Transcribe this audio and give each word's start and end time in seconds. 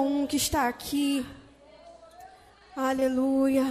um 0.00 0.28
que 0.28 0.36
está 0.36 0.68
aqui. 0.68 1.26
Aleluia. 2.76 3.64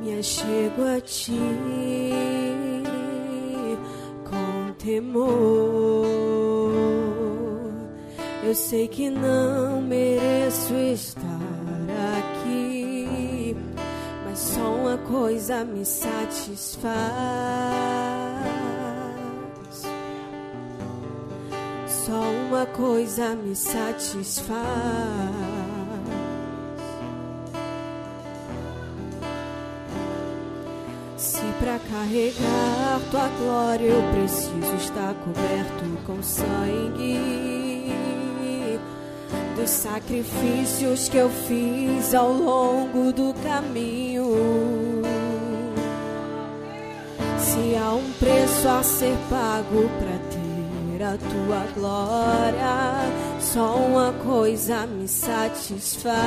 Me 0.00 0.22
chego 0.22 0.84
a 0.96 1.00
ti 1.02 1.38
com 4.24 4.72
temor. 4.78 5.28
Eu 8.42 8.54
sei 8.54 8.88
que 8.88 9.10
não 9.10 9.82
mereço 9.82 10.72
estar 10.74 11.57
coisa 15.08 15.64
me 15.64 15.84
satisfaz. 15.86 16.86
Só 21.86 22.20
uma 22.20 22.66
coisa 22.66 23.34
me 23.34 23.56
satisfaz. 23.56 24.58
Se 31.16 31.40
para 31.58 31.78
carregar 31.90 33.00
tua 33.10 33.28
glória 33.40 33.86
eu 33.86 34.02
preciso 34.12 34.76
estar 34.76 35.14
coberto 35.14 36.06
com 36.06 36.22
sangue 36.22 37.48
dos 39.58 39.70
sacrifícios 39.70 41.08
que 41.08 41.16
eu 41.16 41.28
fiz 41.28 42.14
ao 42.14 42.32
longo 42.32 43.12
do 43.12 43.34
caminho. 43.42 44.97
Se 47.38 47.76
há 47.76 47.92
um 47.92 48.12
preço 48.18 48.68
a 48.68 48.82
ser 48.82 49.16
pago 49.30 49.88
para 49.98 50.18
ter 50.30 51.02
a 51.02 51.16
tua 51.16 51.64
glória, 51.74 53.10
só 53.40 53.76
uma 53.76 54.12
coisa 54.24 54.86
me 54.86 55.06
satisfaz. 55.06 56.18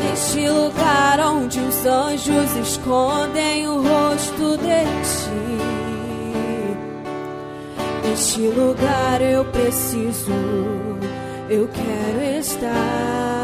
Neste 0.00 0.48
lugar 0.48 1.20
onde 1.20 1.60
os 1.60 1.86
anjos 1.86 2.56
escondem 2.56 3.66
o 3.66 3.82
rosto 3.82 4.56
de 4.58 4.84
ti 5.02 5.52
Neste 8.12 8.42
lugar 8.42 9.22
eu 9.22 9.42
preciso, 9.46 10.32
eu 11.48 11.66
quero 11.68 12.38
estar, 12.38 13.41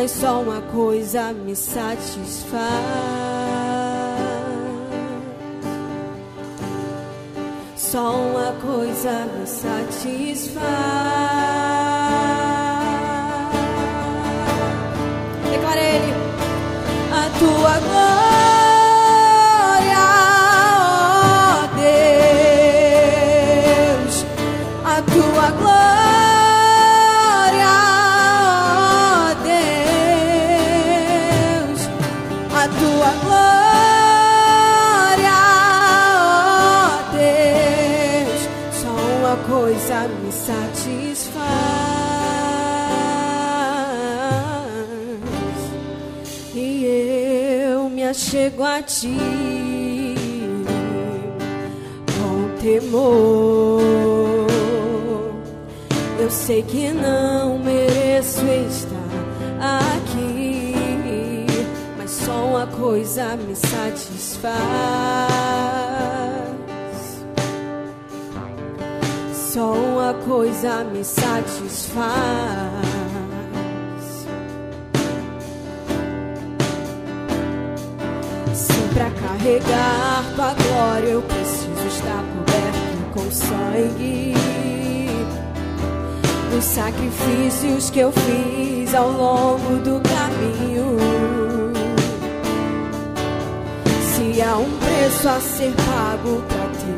mas 0.00 0.12
só 0.12 0.42
uma 0.42 0.60
coisa 0.60 1.32
me 1.32 1.56
satisfaz. 1.56 2.62
Só 7.76 8.14
uma 8.14 8.52
coisa 8.62 9.26
me 9.26 9.44
satisfaz. 9.44 11.47
Chego 48.30 48.62
a 48.62 48.82
ti 48.82 49.16
com 52.18 52.56
temor. 52.60 53.80
Eu 56.20 56.30
sei 56.30 56.62
que 56.62 56.92
não 56.92 57.58
mereço 57.58 58.44
estar 58.44 58.98
aqui, 59.96 61.46
mas 61.96 62.10
só 62.10 62.44
uma 62.48 62.66
coisa 62.66 63.34
me 63.36 63.56
satisfaz. 63.56 64.48
Só 69.32 69.72
uma 69.72 70.12
coisa 70.26 70.84
me 70.84 71.02
satisfaz. 71.02 72.67
Carregar 79.28 80.24
tua 80.34 80.54
glória, 80.54 81.08
eu 81.08 81.22
preciso 81.22 81.86
estar 81.86 82.24
coberto 82.32 82.96
com 83.12 83.30
sangue. 83.30 84.34
Dos 86.50 86.64
sacrifícios 86.64 87.90
que 87.90 88.00
eu 88.00 88.10
fiz 88.12 88.94
ao 88.94 89.10
longo 89.10 89.76
do 89.78 90.00
caminho. 90.08 90.96
Se 94.00 94.40
há 94.40 94.56
um 94.56 94.78
preço 94.78 95.28
a 95.28 95.40
ser 95.40 95.74
pago 95.74 96.42
para 96.48 96.70
ter 96.78 96.96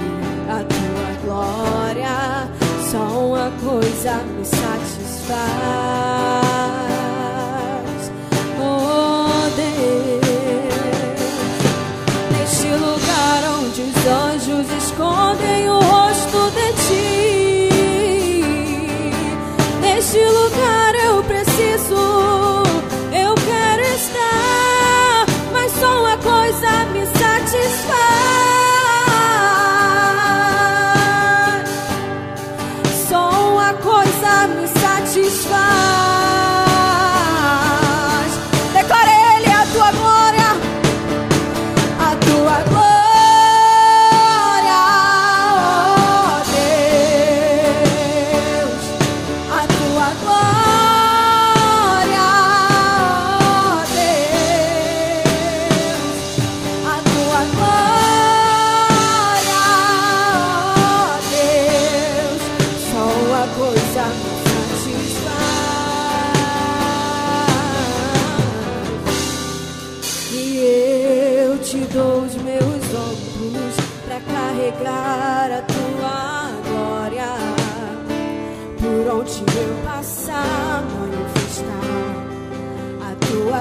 a 0.49 0.63
tua 0.65 1.13
glória, 1.25 2.49
só 2.91 3.27
uma 3.27 3.51
coisa 3.61 4.23
me 4.37 4.45
satisfaz. 4.45 6.30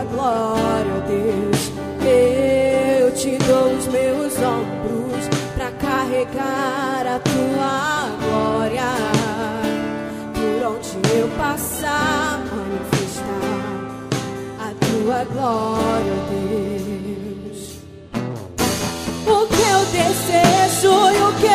Glória, 0.05 0.91
ó 0.95 1.07
Deus. 1.07 1.71
Eu 2.05 3.11
te 3.11 3.37
dou 3.45 3.73
os 3.73 3.87
meus 3.87 4.33
ombros 4.37 5.27
para 5.55 5.71
carregar 5.71 7.05
a 7.07 7.19
tua 7.19 8.09
glória. 8.21 8.89
Por 10.33 10.67
onde 10.67 11.17
eu 11.17 11.27
passar, 11.37 12.39
manifestar 12.51 13.25
a 14.59 14.73
tua 14.85 15.23
glória, 15.25 16.13
Deus. 16.29 16.78
O 19.69 19.71
que 19.71 19.75
eu 19.75 19.85
desejo 19.85 21.11
e 21.11 21.21
o 21.21 21.33
que 21.35 21.48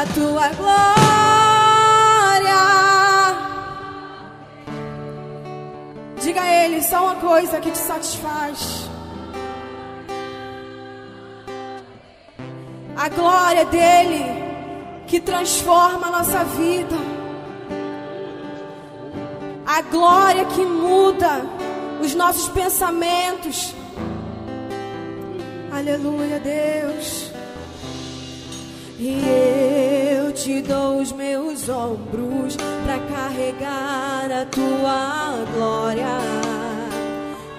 a 0.00 0.06
tua 0.14 0.48
glória. 0.60 0.88
Diga 6.22 6.40
a 6.40 6.64
Ele 6.64 6.80
só 6.82 7.02
uma 7.02 7.16
coisa 7.16 7.60
que 7.60 7.70
te 7.72 7.78
satisfaz. 7.78 8.88
A 12.96 13.08
glória 13.08 13.64
dele 13.64 14.24
que 15.08 15.20
transforma 15.20 16.06
a 16.06 16.10
nossa 16.10 16.44
vida. 16.44 16.96
A 19.66 19.82
glória 19.82 20.44
que 20.44 20.64
muda 20.64 21.44
os 22.00 22.14
nossos 22.14 22.48
pensamentos. 22.50 23.74
Aleluia, 25.72 26.38
Deus. 26.38 27.32
E 29.00 29.08
eu 29.10 29.67
te 30.48 30.62
dou 30.62 31.02
os 31.02 31.12
meus 31.12 31.68
ombros 31.68 32.56
para 32.56 32.98
carregar 33.00 34.32
a 34.32 34.46
tua 34.46 35.44
glória. 35.54 36.06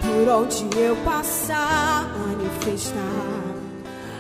Por 0.02 0.28
onde 0.28 0.68
eu 0.76 0.96
passar, 1.06 2.10
manifestar 2.18 2.96